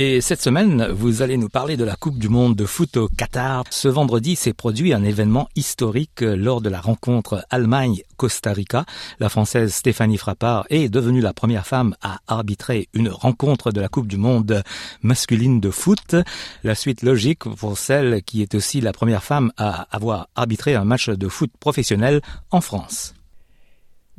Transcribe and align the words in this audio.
Et 0.00 0.20
cette 0.20 0.40
semaine, 0.40 0.86
vous 0.92 1.22
allez 1.22 1.36
nous 1.36 1.48
parler 1.48 1.76
de 1.76 1.82
la 1.82 1.96
Coupe 1.96 2.20
du 2.20 2.28
Monde 2.28 2.54
de 2.54 2.66
foot 2.66 2.96
au 2.96 3.08
Qatar. 3.08 3.64
Ce 3.70 3.88
vendredi 3.88 4.36
s'est 4.36 4.52
produit 4.52 4.94
un 4.94 5.02
événement 5.02 5.48
historique 5.56 6.20
lors 6.20 6.60
de 6.60 6.68
la 6.68 6.80
rencontre 6.80 7.44
Allemagne-Costa 7.50 8.52
Rica. 8.52 8.84
La 9.18 9.28
Française 9.28 9.74
Stéphanie 9.74 10.16
Frappard 10.16 10.66
est 10.70 10.88
devenue 10.88 11.20
la 11.20 11.32
première 11.32 11.66
femme 11.66 11.96
à 12.00 12.20
arbitrer 12.28 12.88
une 12.94 13.08
rencontre 13.08 13.72
de 13.72 13.80
la 13.80 13.88
Coupe 13.88 14.06
du 14.06 14.18
Monde 14.18 14.62
masculine 15.02 15.58
de 15.58 15.70
foot. 15.70 16.14
La 16.62 16.76
suite 16.76 17.02
logique 17.02 17.42
pour 17.42 17.76
celle 17.76 18.22
qui 18.22 18.40
est 18.40 18.54
aussi 18.54 18.80
la 18.80 18.92
première 18.92 19.24
femme 19.24 19.50
à 19.56 19.88
avoir 19.90 20.28
arbitré 20.36 20.76
un 20.76 20.84
match 20.84 21.08
de 21.08 21.26
foot 21.26 21.50
professionnel 21.58 22.20
en 22.52 22.60
France. 22.60 23.14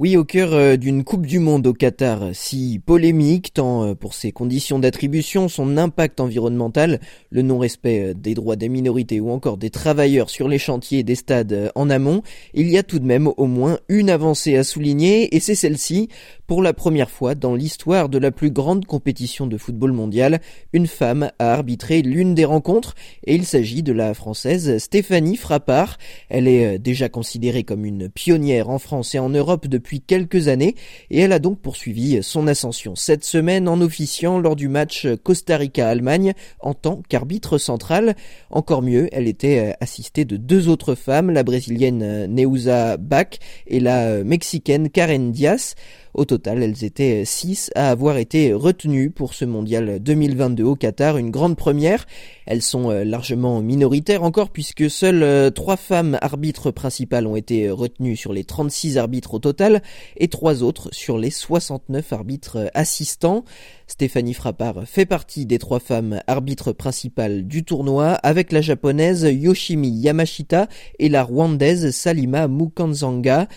Oui, 0.02 0.16
au 0.16 0.24
cœur 0.24 0.54
euh, 0.54 0.78
d'une 0.78 1.04
Coupe 1.04 1.26
du 1.26 1.40
Monde 1.40 1.68
au 1.68 1.74
Qatar 1.74 2.30
si 2.32 2.80
polémique, 2.80 3.54
tant 3.54 3.84
euh, 3.84 3.96
pour 3.96 4.14
ses 4.14 4.32
conditions 4.32 4.80
d'attribution, 4.80 5.50
son 5.50 5.76
impact 5.76 6.22
environnemental, 6.22 7.02
le 7.32 7.42
non-respect 7.42 8.12
euh, 8.12 8.14
des 8.14 8.34
droits 8.34 8.56
des 8.56 8.70
minorités 8.70 9.20
ou 9.20 9.30
encore 9.30 9.58
des 9.58 9.70
travailleurs 9.70 10.30
sur 10.30 10.48
les 10.48 10.58
chantiers 10.58 11.04
des 11.04 11.16
stades 11.16 11.74
en 11.76 11.90
amont, 11.90 12.24
il 12.54 12.70
y 12.70 12.78
a 12.78 12.84
tout 12.84 13.00
de 13.00 13.06
même 13.06 13.28
au 13.36 13.46
moins 13.46 13.78
une 13.90 14.10
avancée 14.10 14.56
à 14.56 14.64
souligner 14.64 15.36
et 15.36 15.42
c'est 15.42 15.54
celle-ci. 15.54 16.08
Pour 16.48 16.64
la 16.64 16.74
première 16.74 17.12
fois 17.12 17.36
dans 17.36 17.54
l'histoire 17.54 18.08
de 18.08 18.18
la 18.18 18.32
plus 18.32 18.52
grande 18.52 18.86
compétition 18.86 19.48
de 19.48 19.58
football 19.58 19.92
mondial, 19.92 20.40
une 20.72 20.88
femme 20.88 21.30
a 21.40 21.52
arbitré 21.52 22.02
l'une 22.02 22.36
des 22.36 22.46
rencontres 22.46 22.96
et 23.26 23.36
il 23.36 23.46
s'agit 23.46 23.84
de 23.84 23.92
la 23.92 24.14
française 24.14 24.78
Stéphanie 24.78 25.36
Frappard. 25.36 25.98
Elle 26.30 26.48
est 26.48 26.80
déjà 26.80 27.10
considérée 27.10 27.66
comme 27.66 27.84
une 27.84 28.08
pionnière 28.08 28.70
en 28.70 28.80
France 28.80 29.14
et 29.14 29.20
en 29.20 29.30
Europe 29.30 29.68
depuis 29.68 29.89
quelques 29.98 30.48
années 30.48 30.76
et 31.10 31.20
elle 31.22 31.32
a 31.32 31.40
donc 31.40 31.60
poursuivi 31.60 32.22
son 32.22 32.48
ascension 32.48 32.96
cette 32.96 33.26
semaine 33.26 33.68
en 33.68 33.82
officiant 33.82 34.40
lors 34.40 34.56
du 34.56 34.68
match 34.68 35.08
Costa 35.24 35.58
Rica-Allemagne 35.58 36.34
en 36.60 36.74
tant 36.74 37.02
qu'arbitre 37.10 37.58
central. 37.58 38.16
Encore 38.52 38.84
mieux, 38.84 39.10
elle 39.12 39.28
était 39.28 39.76
assistée 39.82 40.26
de 40.26 40.38
deux 40.38 40.68
autres 40.68 40.96
femmes, 40.96 41.32
la 41.32 41.44
brésilienne 41.44 42.28
Neuza 42.28 42.98
Bach 42.98 43.40
et 43.66 43.80
la 43.80 44.24
mexicaine 44.24 44.90
Karen 44.90 45.32
Diaz. 45.32 45.76
Au 46.14 46.26
total, 46.26 46.64
elles 46.64 46.84
étaient 46.84 47.24
six 47.24 47.70
à 47.76 47.90
avoir 47.90 48.18
été 48.18 48.54
retenues 48.54 49.12
pour 49.12 49.34
ce 49.34 49.46
mondial 49.46 50.00
2022 50.00 50.64
au 50.64 50.76
Qatar, 50.76 51.18
une 51.18 51.30
grande 51.30 51.56
première. 51.56 52.08
Elles 52.48 52.64
sont 52.64 52.90
euh, 52.90 53.04
largement 53.04 53.62
minoritaires 53.62 54.24
encore 54.24 54.50
puisque 54.50 54.90
seules 54.90 55.22
euh, 55.22 55.52
trois 55.52 55.78
femmes 55.78 56.18
arbitres 56.22 56.72
principales 56.72 57.28
ont 57.28 57.36
été 57.36 57.70
retenues 57.70 58.16
sur 58.16 58.34
les 58.34 58.44
36 58.44 58.98
arbitres 58.98 59.36
au 59.36 59.40
total 59.40 59.84
et 60.18 60.28
trois 60.28 60.64
autres 60.64 60.90
sur 60.92 61.18
les 61.18 61.30
69 61.30 62.12
arbitres 62.12 62.72
assistants. 62.74 63.46
Stéphanie 63.86 64.34
Frappard 64.34 64.86
fait 64.86 65.06
partie 65.06 65.46
des 65.46 65.60
trois 65.60 65.80
femmes 65.80 66.22
arbitres 66.28 66.74
principales 66.74 67.48
du 67.48 67.64
tournoi 67.64 68.14
avec 68.14 68.52
la 68.52 68.62
japonaise 68.62 69.24
Yoshimi 69.24 69.90
Yamashita 69.90 70.68
et 70.98 71.10
la 71.10 71.24
rwandaise 71.24 71.92
Salima 71.92 72.48
Mukanzanga. 72.48 73.48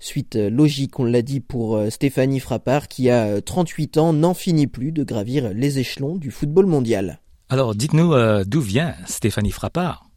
Suite 0.00 0.36
euh, 0.36 0.48
logique, 0.48 0.98
on 0.98 1.04
l'a 1.04 1.20
dit 1.20 1.40
pour 1.40 1.76
euh, 1.76 1.90
Stéphanie 1.90 2.40
Frappard 2.40 2.88
qui 2.88 3.10
a 3.10 3.40
38 3.42 3.96
euh, 3.96 4.00
ans, 4.00 4.12
n'en 4.14 4.32
finit 4.32 4.66
plus 4.66 4.92
de 4.92 5.04
gravir 5.04 5.52
les 5.54 5.78
échelons 5.78 6.16
du 6.16 6.30
football 6.30 6.64
mondial. 6.64 7.20
Alors 7.50 7.74
dites-nous 7.74 8.14
d'où 8.44 8.60
vient 8.60 8.94
Stéphanie 9.06 9.50
Frappard? 9.50 10.09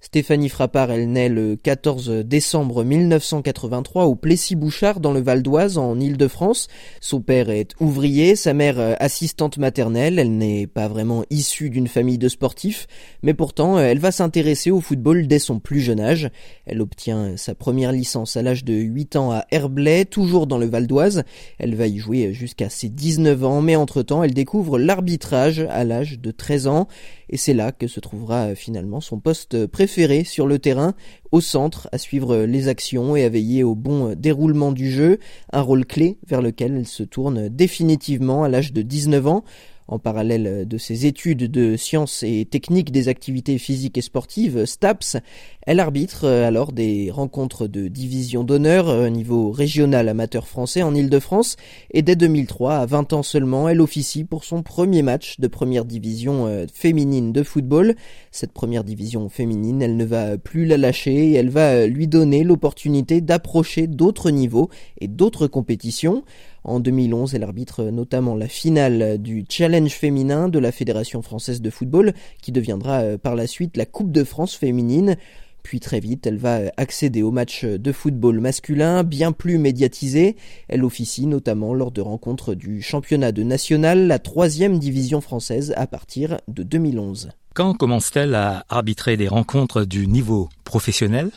Stéphanie 0.00 0.48
Frappard, 0.48 0.92
elle 0.92 1.10
naît 1.10 1.28
le 1.28 1.56
14 1.56 2.22
décembre 2.24 2.84
1983 2.84 4.04
au 4.04 4.14
Plessis-Bouchard 4.14 5.00
dans 5.00 5.12
le 5.12 5.20
Val 5.20 5.42
d'Oise 5.42 5.76
en 5.76 5.98
Île-de-France. 5.98 6.68
Son 7.00 7.20
père 7.20 7.50
est 7.50 7.74
ouvrier, 7.80 8.36
sa 8.36 8.54
mère 8.54 8.78
euh, 8.78 8.94
assistante 9.00 9.58
maternelle. 9.58 10.20
Elle 10.20 10.36
n'est 10.36 10.68
pas 10.68 10.86
vraiment 10.86 11.24
issue 11.30 11.68
d'une 11.68 11.88
famille 11.88 12.16
de 12.16 12.28
sportifs, 12.28 12.86
mais 13.24 13.34
pourtant 13.34 13.76
euh, 13.76 13.80
elle 13.80 13.98
va 13.98 14.12
s'intéresser 14.12 14.70
au 14.70 14.80
football 14.80 15.26
dès 15.26 15.40
son 15.40 15.58
plus 15.58 15.80
jeune 15.80 16.00
âge. 16.00 16.30
Elle 16.64 16.80
obtient 16.80 17.36
sa 17.36 17.56
première 17.56 17.90
licence 17.90 18.36
à 18.36 18.42
l'âge 18.42 18.64
de 18.64 18.74
8 18.74 19.16
ans 19.16 19.32
à 19.32 19.46
Herblay, 19.50 20.04
toujours 20.04 20.46
dans 20.46 20.58
le 20.58 20.66
Val 20.66 20.86
d'Oise. 20.86 21.24
Elle 21.58 21.74
va 21.74 21.88
y 21.88 21.98
jouer 21.98 22.32
jusqu'à 22.32 22.70
ses 22.70 22.88
19 22.88 23.44
ans, 23.44 23.62
mais 23.62 23.74
entre-temps 23.74 24.22
elle 24.22 24.34
découvre 24.34 24.78
l'arbitrage 24.78 25.66
à 25.68 25.82
l'âge 25.82 26.20
de 26.20 26.30
13 26.30 26.68
ans 26.68 26.86
et 27.30 27.36
c'est 27.36 27.54
là 27.54 27.72
que 27.72 27.86
se 27.86 28.00
trouvera 28.00 28.48
euh, 28.48 28.54
finalement 28.54 29.00
son 29.00 29.18
poste 29.18 29.66
préféré 29.66 30.24
sur 30.24 30.46
le 30.46 30.58
terrain, 30.58 30.94
au 31.32 31.40
centre, 31.40 31.88
à 31.92 31.98
suivre 31.98 32.38
les 32.38 32.68
actions 32.68 33.16
et 33.16 33.24
à 33.24 33.28
veiller 33.28 33.64
au 33.64 33.74
bon 33.74 34.14
déroulement 34.14 34.72
du 34.72 34.90
jeu, 34.90 35.18
un 35.52 35.60
rôle 35.60 35.84
clé 35.84 36.18
vers 36.26 36.42
lequel 36.42 36.76
elle 36.76 36.86
se 36.86 37.02
tourne 37.02 37.48
définitivement 37.48 38.44
à 38.44 38.48
l'âge 38.48 38.72
de 38.72 38.82
19 38.82 39.26
ans. 39.26 39.44
En 39.88 39.98
parallèle 39.98 40.68
de 40.68 40.78
ses 40.78 41.06
études 41.06 41.50
de 41.50 41.76
sciences 41.76 42.22
et 42.22 42.44
techniques 42.44 42.92
des 42.92 43.08
activités 43.08 43.56
physiques 43.56 43.96
et 43.96 44.02
sportives, 44.02 44.66
STAPS, 44.66 45.16
elle 45.62 45.80
arbitre 45.80 46.24
euh, 46.24 46.46
alors 46.46 46.72
des 46.72 47.10
rencontres 47.10 47.66
de 47.66 47.88
division 47.88 48.44
d'honneur 48.44 48.86
au 48.86 48.90
euh, 48.90 49.10
niveau 49.10 49.50
régional 49.50 50.08
amateur 50.08 50.46
français 50.46 50.82
en 50.82 50.94
Ile-de-France 50.94 51.56
et 51.90 52.02
dès 52.02 52.16
2003, 52.16 52.76
à 52.76 52.86
20 52.86 53.12
ans 53.12 53.22
seulement, 53.22 53.68
elle 53.68 53.80
officie 53.80 54.24
pour 54.24 54.44
son 54.44 54.62
premier 54.62 55.02
match 55.02 55.40
de 55.40 55.46
première 55.46 55.84
division 55.84 56.46
euh, 56.46 56.66
féminine 56.72 57.32
de 57.32 57.42
football. 57.42 57.96
Cette 58.30 58.52
première 58.52 58.84
division 58.84 59.28
féminine, 59.28 59.82
elle 59.82 59.96
ne 59.96 60.04
va 60.04 60.38
plus 60.38 60.66
la 60.66 60.76
lâcher 60.76 61.32
elle 61.34 61.50
va 61.50 61.86
lui 61.86 62.08
donner 62.08 62.44
l'opportunité 62.44 63.20
d'approcher 63.20 63.86
d'autres 63.86 64.30
niveaux 64.30 64.68
et 65.00 65.08
d'autres 65.08 65.46
compétitions. 65.46 66.24
En 66.68 66.80
2011, 66.80 67.34
elle 67.34 67.44
arbitre 67.44 67.84
notamment 67.84 68.34
la 68.34 68.46
finale 68.46 69.16
du 69.16 69.46
Challenge 69.48 69.90
féminin 69.90 70.50
de 70.50 70.58
la 70.58 70.70
Fédération 70.70 71.22
française 71.22 71.62
de 71.62 71.70
football, 71.70 72.12
qui 72.42 72.52
deviendra 72.52 73.00
euh, 73.00 73.16
par 73.16 73.36
la 73.36 73.46
suite 73.46 73.78
la 73.78 73.86
Coupe 73.86 74.12
de 74.12 74.22
France 74.22 74.54
féminine. 74.54 75.16
Puis 75.62 75.80
très 75.80 75.98
vite, 75.98 76.26
elle 76.26 76.36
va 76.36 76.60
accéder 76.76 77.22
aux 77.22 77.30
matchs 77.30 77.64
de 77.64 77.90
football 77.90 78.40
masculin, 78.40 79.02
bien 79.02 79.32
plus 79.32 79.56
médiatisés. 79.56 80.36
Elle 80.68 80.84
officie 80.84 81.26
notamment 81.26 81.72
lors 81.72 81.90
de 81.90 82.02
rencontres 82.02 82.54
du 82.54 82.82
championnat 82.82 83.32
de 83.32 83.44
national, 83.44 84.06
la 84.06 84.18
troisième 84.18 84.78
division 84.78 85.22
française 85.22 85.72
à 85.74 85.86
partir 85.86 86.36
de 86.48 86.62
2011. 86.64 87.30
Quand 87.54 87.72
commence-t-elle 87.72 88.34
à 88.34 88.66
arbitrer 88.68 89.16
des 89.16 89.28
rencontres 89.28 89.84
du 89.84 90.06
niveau 90.06 90.50
professionnel? 90.64 91.30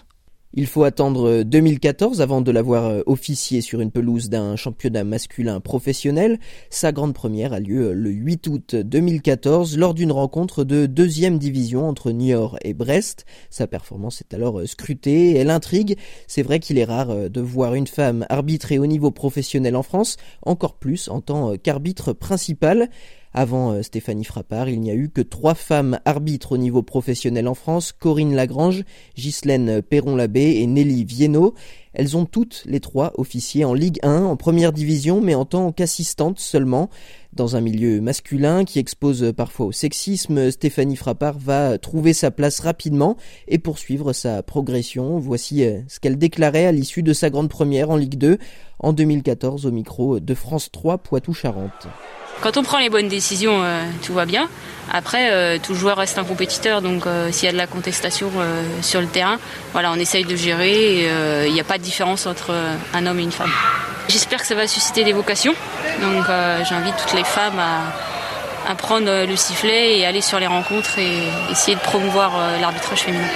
Il 0.54 0.68
faut 0.68 0.84
attendre 0.84 1.44
2014 1.44 2.20
euh, 2.20 2.24
avant 2.24 2.42
de 2.42 2.52
l'avoir 2.52 2.86
euh, 2.86 3.02
officié 3.06 3.62
sur 3.62 3.80
une 3.80 3.92
pelouse 3.92 4.30
d'un 4.30 4.56
championnat 4.56 5.04
masculin 5.04 5.60
professionnel. 5.62 6.40
Sa 6.70 6.92
grande 6.92 7.14
première 7.14 7.54
a 7.54 7.60
lieu 7.60 7.90
euh, 7.90 7.94
le 7.94 8.10
8 8.10 8.48
août 8.48 8.76
2014 8.76 9.78
lors 9.78 9.94
d'une 9.94 10.12
rencontre 10.12 10.64
de 10.64 10.88
deuxième 10.88 11.40
division 11.40 11.88
entre 11.88 12.12
Niort 12.12 12.58
et 12.64 12.74
Brest. 12.74 13.26
Sa 13.50 13.66
performance 13.66 14.22
est 14.22 14.34
alors 14.34 14.62
scrutée 14.68 15.38
elle 15.38 15.50
intrigue. 15.50 15.98
C'est 16.28 16.44
vrai 16.44 16.60
qu'il 16.60 16.78
est 16.78 16.84
rare 16.84 17.30
de 17.30 17.42
voir 17.42 17.76
une 17.76 17.88
femme 17.88 18.26
arbitrer 18.30 18.78
au 18.78 18.86
niveau 18.86 19.12
professionnel 19.12 19.76
en 19.76 19.84
France, 19.84 20.18
encore 20.44 20.76
plus 20.76 21.08
en 21.08 21.22
tant 21.22 21.56
qu'arbitre 21.58 22.14
principal. 22.14 22.90
Avant 23.34 23.72
euh, 23.72 23.82
Stéphanie 23.82 24.26
Frappard, 24.26 24.68
il 24.68 24.82
n'y 24.82 24.92
a 24.92 24.96
eu 24.96 25.10
que 25.10 25.22
trois 25.22 25.56
femmes 25.56 26.00
arbitres 26.04 26.52
au 26.52 26.58
niveau 26.58 26.84
professionnel 26.84 27.48
en 27.48 27.54
France, 27.54 27.94
Corinne 27.94 28.36
Lagrange, 28.36 28.84
Ghislaine 29.16 29.82
Perron-Labbé 29.82 30.58
et 30.58 30.68
Nelly 30.68 31.06
Viennot. 31.06 31.54
Elles 31.94 32.18
ont 32.18 32.26
toutes 32.26 32.64
les 32.66 32.80
trois 32.80 33.14
officié 33.18 33.64
en 33.64 33.74
Ligue 33.74 34.00
1, 34.04 34.24
en 34.24 34.36
première 34.36 34.74
division, 34.74 35.22
mais 35.22 35.36
en 35.36 35.46
tant 35.46 35.72
qu'assistantes 35.72 36.40
seulement. 36.40 36.90
Dans 37.34 37.56
un 37.56 37.62
milieu 37.62 38.02
masculin 38.02 38.66
qui 38.66 38.80
expose 38.80 39.32
parfois 39.36 39.68
au 39.68 39.72
sexisme, 39.72 40.52
Stéphanie 40.52 40.98
Frappard 40.98 41.40
va 41.40 41.78
trouver 41.78 42.12
sa 42.12 42.32
place 42.32 42.60
rapidement 42.60 43.16
et 43.48 43.58
poursuivre 43.58 44.12
sa 44.12 44.44
progression. 44.44 45.20
Voici 45.20 45.64
euh, 45.64 45.80
ce 45.88 46.02
qu'elle 46.02 46.18
déclarait 46.18 46.66
à 46.66 46.74
l'issue 46.74 47.04
de 47.04 47.14
sa 47.14 47.30
grande 47.30 47.50
première 47.50 47.90
en 47.90 47.96
Ligue 47.96 48.18
2 48.18 48.38
en 48.80 48.92
2014 48.92 49.66
au 49.66 49.72
micro 49.72 50.20
de 50.20 50.34
France 50.34 50.70
3 50.72 50.98
Poitou-Charentes. 50.98 51.88
Quand 52.40 52.58
on 52.58 52.64
prend 52.64 52.80
les 52.80 52.90
bonnes 52.90 53.08
décisions, 53.08 53.62
euh, 53.64 53.84
tout 54.04 54.14
va 54.14 54.26
bien. 54.26 54.50
Après, 54.92 55.30
euh, 55.32 55.58
tout 55.62 55.76
joueur 55.76 55.98
reste 55.98 56.18
un 56.18 56.24
compétiteur, 56.24 56.82
donc 56.82 57.06
euh, 57.06 57.32
s'il 57.32 57.46
y 57.46 57.50
a 57.50 57.52
de 57.52 57.58
la 57.58 57.68
contestation 57.68 58.32
sur 58.82 59.00
le 59.00 59.08
terrain, 59.08 59.38
voilà, 59.74 59.92
on 59.92 59.96
essaye 59.96 60.26
de 60.26 60.36
gérer. 60.36 61.08
Il 61.46 61.54
n'y 61.54 61.60
a 61.60 61.64
pas 61.64 61.78
de 61.78 61.84
différence 61.84 62.26
entre 62.26 62.54
un 62.94 63.06
homme 63.06 63.20
et 63.20 63.24
une 63.24 63.32
femme. 63.32 63.52
J'espère 64.10 64.40
que 64.40 64.48
ça 64.48 64.56
va 64.56 64.68
susciter 64.68 65.04
des 65.04 65.14
vocations. 65.14 65.54
Donc, 66.02 66.26
j'invite 66.68 66.96
toutes 66.98 67.14
les 67.14 67.24
femmes 67.24 67.60
à, 67.60 68.72
à 68.72 68.76
prendre 68.76 69.26
le 69.26 69.36
sifflet 69.36 70.00
et 70.00 70.06
aller 70.06 70.22
sur 70.22 70.40
les 70.40 70.48
rencontres 70.48 70.98
et 70.98 71.52
essayer 71.52 71.76
de 71.76 71.82
promouvoir 71.82 72.32
l'arbitrage 72.60 73.02
féminin. 73.02 73.28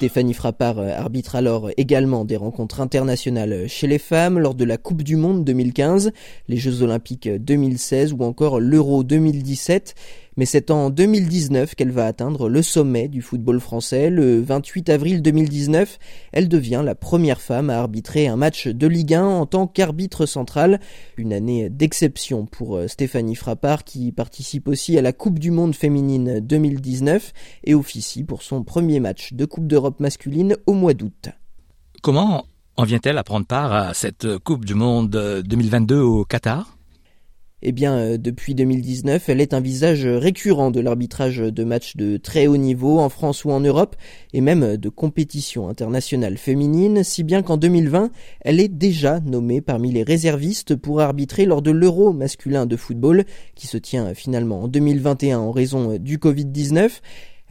Stéphanie 0.00 0.32
Frappard 0.32 0.78
euh, 0.78 0.96
arbitre 0.96 1.36
alors 1.36 1.68
également 1.76 2.24
des 2.24 2.38
rencontres 2.38 2.80
internationales 2.80 3.68
chez 3.68 3.86
les 3.86 3.98
femmes 3.98 4.38
lors 4.38 4.54
de 4.54 4.64
la 4.64 4.78
Coupe 4.78 5.02
du 5.02 5.16
Monde 5.16 5.44
2015, 5.44 6.12
les 6.48 6.56
Jeux 6.56 6.80
Olympiques 6.80 7.28
2016 7.28 8.14
ou 8.14 8.22
encore 8.22 8.60
l'Euro 8.60 9.04
2017 9.04 9.94
mais 10.40 10.46
c'est 10.46 10.70
en 10.70 10.88
2019 10.88 11.74
qu'elle 11.74 11.90
va 11.90 12.06
atteindre 12.06 12.48
le 12.48 12.62
sommet 12.62 13.08
du 13.08 13.20
football 13.20 13.60
français. 13.60 14.08
Le 14.08 14.40
28 14.40 14.88
avril 14.88 15.20
2019, 15.20 15.98
elle 16.32 16.48
devient 16.48 16.80
la 16.82 16.94
première 16.94 17.42
femme 17.42 17.68
à 17.68 17.76
arbitrer 17.76 18.26
un 18.26 18.36
match 18.36 18.66
de 18.66 18.86
Ligue 18.86 19.12
1 19.12 19.22
en 19.22 19.44
tant 19.44 19.66
qu'arbitre 19.66 20.24
central. 20.24 20.80
Une 21.18 21.34
année 21.34 21.68
d'exception 21.68 22.46
pour 22.46 22.78
euh, 22.78 22.88
Stéphanie 22.88 23.34
Frappard 23.34 23.84
qui 23.84 24.12
participe 24.12 24.66
aussi 24.66 24.96
à 24.96 25.02
la 25.02 25.12
Coupe 25.12 25.38
du 25.38 25.50
Monde 25.50 25.74
féminine 25.74 26.40
2019 26.40 27.34
et 27.64 27.74
officie 27.74 28.24
pour 28.24 28.42
son 28.42 28.64
premier 28.64 28.98
match 28.98 29.34
de 29.34 29.44
Coupe 29.44 29.66
d'Europe 29.66 30.00
masculine 30.00 30.56
au 30.64 30.72
mois 30.72 30.94
d'août. 30.94 31.28
Comment 32.00 32.46
en 32.78 32.84
vient-elle 32.84 33.18
à 33.18 33.24
prendre 33.24 33.44
part 33.44 33.74
à 33.74 33.92
cette 33.92 34.38
Coupe 34.38 34.64
du 34.64 34.72
Monde 34.72 35.10
2022 35.44 36.00
au 36.00 36.24
Qatar? 36.24 36.79
Eh 37.62 37.72
bien, 37.72 37.96
euh, 37.96 38.18
depuis 38.18 38.54
2019, 38.54 39.28
elle 39.28 39.40
est 39.40 39.54
un 39.54 39.60
visage 39.60 40.06
récurrent 40.06 40.70
de 40.70 40.80
l'arbitrage 40.80 41.38
de 41.38 41.64
matchs 41.64 41.96
de 41.96 42.16
très 42.16 42.46
haut 42.46 42.56
niveau 42.56 42.98
en 42.98 43.08
France 43.08 43.44
ou 43.44 43.50
en 43.50 43.60
Europe, 43.60 43.96
et 44.32 44.40
même 44.40 44.76
de 44.76 44.88
compétitions 44.88 45.68
internationales 45.68 46.38
féminines, 46.38 47.04
si 47.04 47.22
bien 47.22 47.42
qu'en 47.42 47.56
2020, 47.56 48.10
elle 48.40 48.60
est 48.60 48.68
déjà 48.68 49.20
nommée 49.20 49.60
parmi 49.60 49.92
les 49.92 50.02
réservistes 50.02 50.74
pour 50.74 51.00
arbitrer 51.00 51.44
lors 51.44 51.62
de 51.62 51.70
l'Euro 51.70 52.12
masculin 52.12 52.66
de 52.66 52.76
football, 52.76 53.24
qui 53.54 53.66
se 53.66 53.76
tient 53.76 54.14
finalement 54.14 54.62
en 54.62 54.68
2021 54.68 55.38
en 55.38 55.52
raison 55.52 55.98
du 55.98 56.18
Covid-19. 56.18 57.00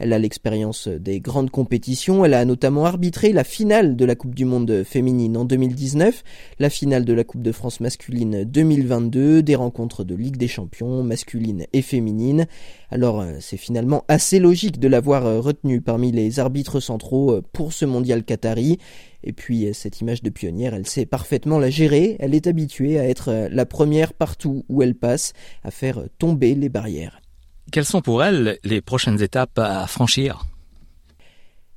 Elle 0.00 0.14
a 0.14 0.18
l'expérience 0.18 0.88
des 0.88 1.20
grandes 1.20 1.50
compétitions. 1.50 2.24
Elle 2.24 2.32
a 2.32 2.46
notamment 2.46 2.86
arbitré 2.86 3.34
la 3.34 3.44
finale 3.44 3.96
de 3.96 4.04
la 4.06 4.14
Coupe 4.14 4.34
du 4.34 4.46
Monde 4.46 4.82
féminine 4.82 5.36
en 5.36 5.44
2019, 5.44 6.24
la 6.58 6.70
finale 6.70 7.04
de 7.04 7.12
la 7.12 7.22
Coupe 7.22 7.42
de 7.42 7.52
France 7.52 7.80
masculine 7.80 8.44
2022, 8.44 9.42
des 9.42 9.54
rencontres 9.54 10.04
de 10.04 10.14
Ligue 10.14 10.38
des 10.38 10.48
Champions 10.48 11.02
masculine 11.02 11.66
et 11.74 11.82
féminine. 11.82 12.46
Alors 12.90 13.20
euh, 13.20 13.34
c'est 13.40 13.58
finalement 13.58 14.04
assez 14.08 14.38
logique 14.38 14.80
de 14.80 14.88
l'avoir 14.88 15.26
euh, 15.26 15.40
retenue 15.40 15.82
parmi 15.82 16.12
les 16.12 16.40
arbitres 16.40 16.80
centraux 16.80 17.32
euh, 17.32 17.42
pour 17.52 17.72
ce 17.74 17.84
mondial 17.84 18.24
qatari. 18.24 18.78
Et 19.22 19.34
puis 19.34 19.68
cette 19.74 20.00
image 20.00 20.22
de 20.22 20.30
pionnière, 20.30 20.74
elle 20.74 20.86
sait 20.86 21.04
parfaitement 21.04 21.58
la 21.58 21.68
gérer, 21.68 22.16
elle 22.20 22.34
est 22.34 22.46
habituée 22.46 22.98
à 22.98 23.06
être 23.06 23.48
la 23.50 23.66
première 23.66 24.14
partout 24.14 24.64
où 24.70 24.82
elle 24.82 24.94
passe, 24.94 25.34
à 25.62 25.70
faire 25.70 26.04
tomber 26.18 26.54
les 26.54 26.70
barrières. 26.70 27.20
Quelles 27.70 27.84
sont 27.84 28.00
pour 28.00 28.22
elle 28.24 28.58
les 28.64 28.80
prochaines 28.80 29.22
étapes 29.22 29.58
à 29.58 29.86
franchir? 29.86 30.44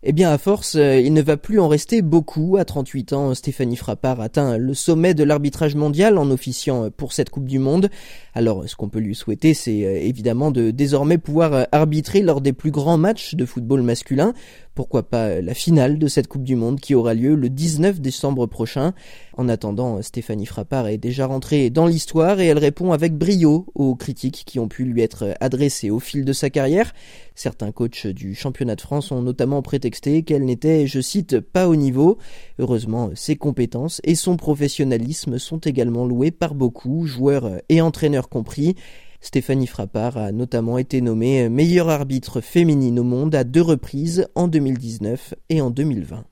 Eh 0.06 0.12
bien, 0.12 0.32
à 0.32 0.38
force, 0.38 0.76
euh, 0.76 1.00
il 1.00 1.14
ne 1.14 1.22
va 1.22 1.38
plus 1.38 1.62
en 1.62 1.70
rester 1.70 2.02
beaucoup. 2.02 2.58
À 2.58 2.66
38 2.66 3.14
ans, 3.14 3.34
Stéphanie 3.34 3.78
Frappard 3.78 4.20
atteint 4.20 4.58
le 4.58 4.74
sommet 4.74 5.14
de 5.14 5.24
l'arbitrage 5.24 5.76
mondial 5.76 6.18
en 6.18 6.30
officiant 6.30 6.90
pour 6.92 7.14
cette 7.14 7.30
Coupe 7.30 7.46
du 7.46 7.58
Monde. 7.58 7.90
Alors, 8.34 8.68
ce 8.68 8.76
qu'on 8.76 8.90
peut 8.90 9.00
lui 9.00 9.16
souhaiter, 9.16 9.54
c'est 9.54 9.86
euh, 9.86 9.98
évidemment 10.02 10.52
de 10.52 10.72
désormais 10.72 11.18
pouvoir 11.18 11.68
arbitrer 11.72 12.22
lors 12.22 12.42
des 12.42 12.52
plus 12.52 12.72
grands 12.72 12.98
matchs 12.98 13.36
de 13.36 13.46
football 13.46 13.82
masculin. 13.82 14.34
Pourquoi 14.76 15.04
pas 15.04 15.40
la 15.40 15.54
finale 15.54 16.00
de 16.00 16.08
cette 16.08 16.28
Coupe 16.28 16.44
du 16.44 16.56
Monde 16.56 16.80
qui 16.80 16.96
aura 16.96 17.14
lieu 17.14 17.36
le 17.36 17.48
19 17.48 18.02
décembre 18.02 18.48
prochain. 18.48 18.94
En 19.38 19.48
attendant, 19.48 20.02
Stéphanie 20.02 20.48
Frappard 20.48 20.88
est 20.88 20.98
déjà 20.98 21.28
rentrée 21.28 21.70
dans 21.70 21.86
l'histoire 21.86 22.40
et 22.40 22.48
elle 22.48 22.58
répond 22.58 22.92
avec 22.92 23.16
brio 23.16 23.68
aux 23.76 23.94
critiques 23.94 24.44
qui 24.48 24.58
ont 24.58 24.68
pu 24.68 24.86
lui 24.86 25.02
être 25.02 25.36
adressées 25.40 25.92
au 25.92 26.00
fil 26.00 26.26
de 26.26 26.34
sa 26.34 26.50
carrière. 26.50 26.92
Certains 27.36 27.72
coachs 27.72 28.08
du 28.08 28.34
championnat 28.34 28.76
de 28.76 28.82
France 28.82 29.12
ont 29.12 29.22
notamment 29.22 29.62
prétexté 29.62 30.24
qu'elle 30.24 30.46
n'était, 30.46 30.88
je 30.88 31.02
cite, 31.02 31.40
pas 31.40 31.68
au 31.68 31.76
niveau. 31.76 32.18
Heureusement, 32.58 33.12
ses 33.14 33.36
compétences 33.36 34.02
et 34.04 34.16
son 34.16 34.38
professionnalisme 34.38 35.38
sont 35.38 35.60
également 35.60 36.06
loués 36.06 36.32
par 36.32 36.56
beaucoup, 36.56 37.06
joueurs 37.06 37.62
et 37.70 37.80
entraîneurs 37.80 38.28
compris. 38.28 38.76
Stéphanie 39.24 39.68
Frappard 39.68 40.18
a 40.18 40.32
notamment 40.34 40.78
été 40.78 41.00
nommée 41.00 41.48
meilleure 41.48 41.90
arbitre 41.90 42.42
féminine 42.42 43.00
au 43.00 43.04
monde 43.04 43.34
à 43.34 43.46
deux 43.46 43.62
reprises 43.62 44.28
en 44.36 44.50
2019 44.50 45.34
et 45.50 45.62
en 45.62 45.70
2020. 45.70 46.26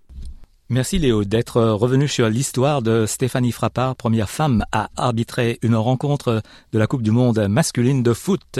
Merci 0.70 1.00
Léo 1.00 1.24
d'être 1.24 1.62
revenu 1.62 2.10
sur 2.10 2.30
l'histoire 2.30 2.82
de 2.82 3.06
Stéphanie 3.06 3.54
Frappard, 3.54 3.96
première 3.96 4.30
femme 4.30 4.66
à 4.74 4.90
arbitrer 4.98 5.58
une 5.62 5.76
rencontre 5.76 6.42
de 6.74 6.80
la 6.80 6.86
Coupe 6.86 7.02
du 7.02 7.12
Monde 7.12 7.48
masculine 7.50 8.04
de 8.04 8.14
foot. 8.14 8.60